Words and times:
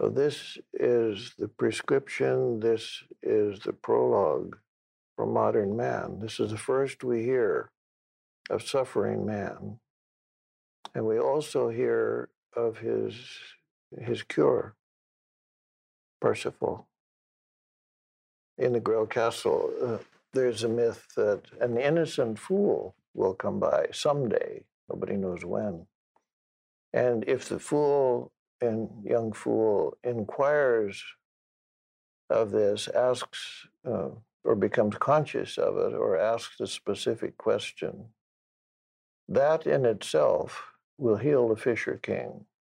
So, 0.00 0.08
this 0.08 0.56
is 0.72 1.34
the 1.38 1.48
prescription, 1.48 2.58
this 2.58 3.02
is 3.22 3.60
the 3.60 3.74
prologue 3.74 4.56
for 5.14 5.26
modern 5.26 5.76
man. 5.76 6.20
This 6.20 6.40
is 6.40 6.52
the 6.52 6.56
first 6.56 7.04
we 7.04 7.22
hear 7.22 7.70
of 8.48 8.66
suffering 8.66 9.26
man. 9.26 9.78
And 10.94 11.04
we 11.04 11.18
also 11.18 11.68
hear 11.68 12.30
of 12.56 12.78
his, 12.78 13.14
his 14.00 14.22
cure, 14.22 14.74
Parsifal. 16.22 16.86
In 18.56 18.72
the 18.72 18.80
Grail 18.80 19.04
Castle, 19.04 19.70
uh, 19.82 19.98
there's 20.32 20.64
a 20.64 20.68
myth 20.68 21.08
that 21.16 21.42
an 21.60 21.76
innocent 21.76 22.38
fool 22.38 22.94
will 23.12 23.34
come 23.34 23.60
by 23.60 23.88
someday, 23.92 24.64
nobody 24.88 25.16
knows 25.16 25.44
when. 25.44 25.86
And 26.94 27.22
if 27.28 27.50
the 27.50 27.58
fool 27.58 28.32
and 28.60 28.88
young 29.04 29.32
fool 29.32 29.96
inquires 30.04 31.02
of 32.28 32.50
this, 32.50 32.88
asks 32.88 33.66
uh, 33.86 34.10
or 34.44 34.54
becomes 34.54 34.96
conscious 34.98 35.58
of 35.58 35.76
it, 35.76 35.94
or 35.94 36.18
asks 36.18 36.60
a 36.60 36.66
specific 36.66 37.36
question, 37.36 38.06
that 39.28 39.66
in 39.66 39.84
itself 39.84 40.72
will 40.98 41.16
heal 41.16 41.48
the 41.48 41.56
Fisher 41.56 41.98
King. 42.02 42.44